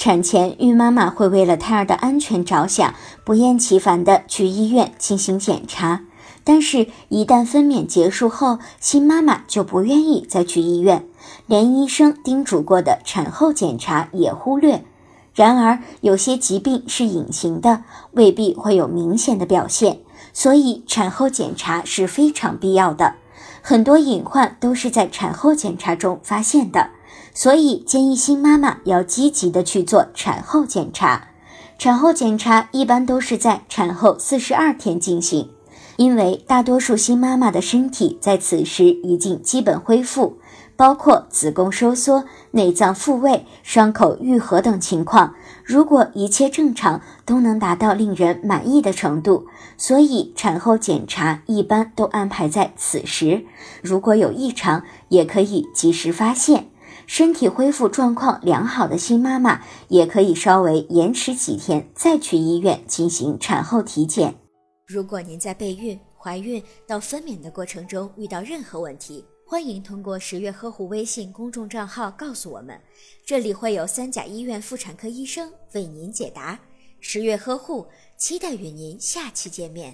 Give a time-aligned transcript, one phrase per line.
[0.00, 6.06] 产前孕妈妈会为了胎儿的安全着想，不厌其烦地去医院进行检查。
[6.42, 11.04] 但是，一旦分娩结束后，新妈妈就不愿意再去医院，
[11.44, 14.86] 连医生叮嘱过的产后检查也忽略。
[15.34, 19.98] 然而，有些疾病是隐形的，未必会有明显的表现，
[20.32, 23.16] 所以产后检查是非常必要的。
[23.60, 26.88] 很多隐患都是在产后检查中发现的，
[27.32, 31.28] 所以建议新妈妈要积极的去做产后检查。
[31.78, 35.50] 产后检查一般都是在产后四十二天进行。
[35.96, 40.38] 因为大多数新妈妈的身体在此时已经基本恢复，
[40.74, 49.46] 包括子宫收缩、内脏复位、伤口愈合等情况，如果一切正常，都能达到令人满意的程度。
[49.76, 53.44] 所以产后检查一般都安排在此时。
[53.82, 56.69] 如果有异常，也可以及时发现。
[57.12, 64.32] 身体恢复状况良好的新妈妈，也可以稍微延迟几天再去医院进行产后体检。
[64.86, 72.80] 如果您在备孕、怀孕到分娩的过程中遇到任何问题，欢迎通过十月呵护微信公众账号告诉我们，
[73.26, 76.56] 这里会有三甲医院妇产科医生为您解答。
[77.00, 79.92] 十月呵护，期待与您下期见面。